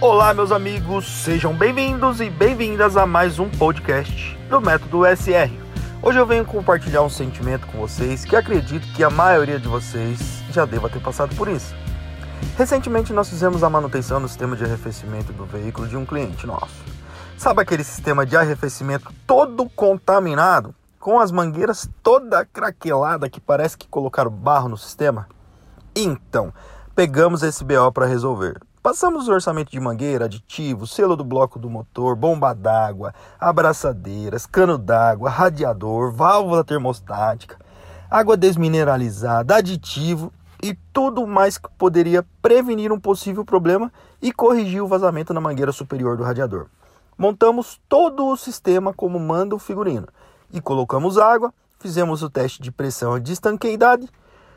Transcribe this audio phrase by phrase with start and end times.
[0.00, 5.50] Olá, meus amigos, sejam bem-vindos e bem-vindas a mais um podcast do Método SR.
[6.00, 10.40] Hoje eu venho compartilhar um sentimento com vocês que acredito que a maioria de vocês
[10.52, 11.74] já deva ter passado por isso.
[12.56, 16.84] Recentemente nós fizemos a manutenção no sistema de arrefecimento do veículo de um cliente nosso.
[17.36, 23.88] Sabe aquele sistema de arrefecimento todo contaminado, com as mangueiras toda craquelada que parece que
[23.88, 25.26] colocaram barro no sistema?
[25.92, 26.54] Então,
[26.94, 28.67] pegamos esse BO para resolver.
[28.80, 34.78] Passamos o orçamento de mangueira, aditivo, selo do bloco do motor, bomba d'água, abraçadeiras, cano
[34.78, 37.58] d'água, radiador, válvula termostática,
[38.08, 40.32] água desmineralizada, aditivo
[40.62, 43.92] e tudo mais que poderia prevenir um possível problema
[44.22, 46.66] e corrigir o vazamento na mangueira superior do radiador.
[47.16, 50.06] Montamos todo o sistema como manda o figurino
[50.52, 54.08] e colocamos água, fizemos o teste de pressão e de estanqueidade.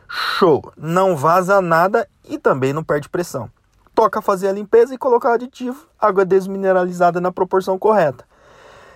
[0.07, 0.71] Show!
[0.77, 3.49] Não vaza nada e também não perde pressão
[3.95, 8.25] toca fazer a limpeza e colocar aditivo, água desmineralizada na proporção correta.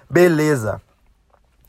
[0.09, 0.81] Beleza.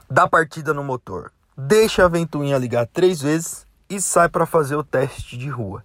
[0.09, 1.33] Dá partida no motor.
[1.57, 5.83] Deixa a ventoinha ligar três vezes e sai para fazer o teste de rua.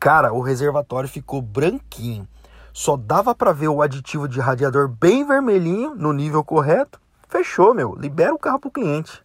[0.00, 2.26] Cara, o reservatório ficou branquinho.
[2.72, 7.00] Só dava para ver o aditivo de radiador bem vermelhinho no nível correto.
[7.28, 7.94] Fechou, meu.
[7.94, 9.22] Libera o carro pro cliente.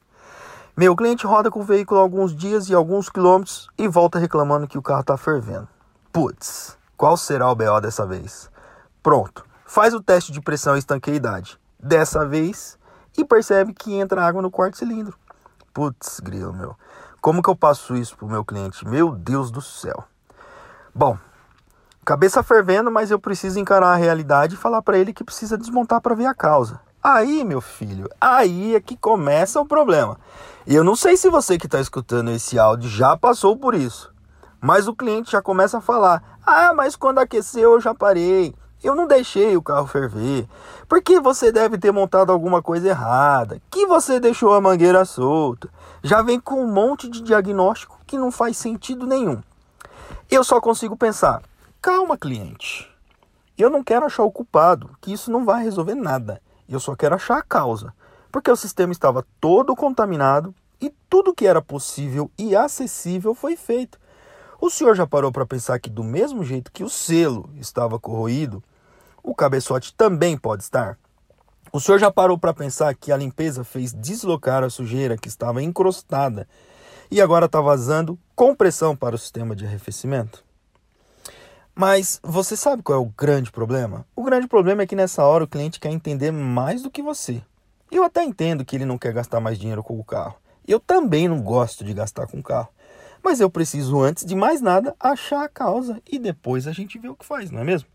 [0.75, 4.77] Meu cliente roda com o veículo alguns dias e alguns quilômetros e volta reclamando que
[4.77, 5.67] o carro tá fervendo.
[6.11, 8.49] Putz, qual será o BO dessa vez?
[9.03, 12.77] Pronto, faz o teste de pressão e estanqueidade dessa vez
[13.15, 15.15] e percebe que entra água no quarto cilindro.
[15.71, 16.75] Putz, grilo, meu.
[17.21, 18.87] Como que eu passo isso pro meu cliente?
[18.87, 20.05] Meu Deus do céu.
[20.93, 21.17] Bom,
[22.03, 26.01] cabeça fervendo, mas eu preciso encarar a realidade e falar para ele que precisa desmontar
[26.01, 26.79] para ver a causa.
[27.03, 30.17] Aí, meu filho, aí é que começa o problema.
[30.65, 34.11] E eu não sei se você que está escutando esse áudio já passou por isso.
[34.61, 38.55] Mas o cliente já começa a falar: ah, mas quando aqueceu eu já parei.
[38.83, 40.47] Eu não deixei o carro ferver.
[40.87, 43.59] Porque você deve ter montado alguma coisa errada.
[43.71, 45.67] Que você deixou a mangueira solta.
[46.03, 49.41] Já vem com um monte de diagnóstico que não faz sentido nenhum.
[50.29, 51.41] Eu só consigo pensar:
[51.81, 52.87] calma, cliente.
[53.57, 56.39] Eu não quero achar o culpado, que isso não vai resolver nada.
[56.69, 57.91] Eu só quero achar a causa.
[58.31, 63.97] Porque o sistema estava todo contaminado e tudo que era possível e acessível foi feito.
[64.67, 68.61] O senhor já parou para pensar que, do mesmo jeito que o selo estava corroído,
[69.23, 70.97] o cabeçote também pode estar?
[71.71, 75.63] O senhor já parou para pensar que a limpeza fez deslocar a sujeira que estava
[75.63, 76.45] encrostada
[77.09, 80.43] e agora está vazando com pressão para o sistema de arrefecimento?
[81.73, 84.05] Mas você sabe qual é o grande problema?
[84.13, 87.41] O grande problema é que nessa hora o cliente quer entender mais do que você.
[87.89, 90.35] Eu até entendo que ele não quer gastar mais dinheiro com o carro.
[90.67, 92.67] Eu também não gosto de gastar com o carro.
[93.27, 97.09] Mas eu preciso, antes de mais nada, achar a causa e depois a gente vê
[97.09, 97.89] o que faz, não é mesmo?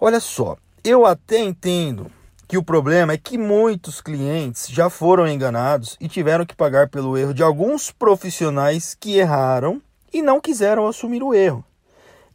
[0.00, 2.10] Olha só, eu até entendo
[2.48, 7.16] que o problema é que muitos clientes já foram enganados e tiveram que pagar pelo
[7.16, 9.80] erro de alguns profissionais que erraram
[10.12, 11.64] e não quiseram assumir o erro.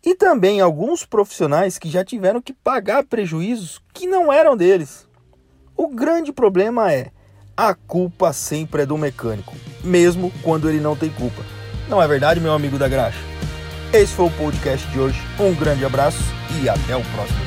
[0.02, 5.06] E também alguns profissionais que já tiveram que pagar prejuízos que não eram deles.
[5.76, 7.12] O grande problema é
[7.58, 11.42] a culpa sempre é do mecânico, mesmo quando ele não tem culpa.
[11.88, 13.20] Não é verdade, meu amigo da graxa?
[13.94, 15.22] Esse foi o podcast de hoje.
[15.40, 16.20] Um grande abraço
[16.62, 17.45] e até o próximo.